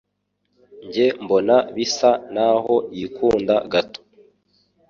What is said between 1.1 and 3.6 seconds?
mbona bisa naho yikunda